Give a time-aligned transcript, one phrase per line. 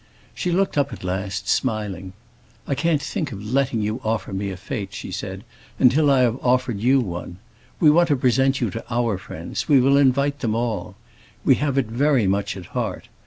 [0.33, 2.13] She looked up at last, smiling.
[2.65, 5.43] "I can't think of letting you offer me a fête," she said,
[5.77, 7.37] "until I have offered you one.
[7.79, 10.95] We want to present you to our friends; we will invite them all.
[11.45, 13.09] We have it very much at heart.